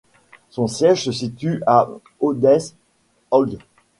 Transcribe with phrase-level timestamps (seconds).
[0.49, 1.87] Son siège se situe à
[2.23, 3.59] Ödeshög.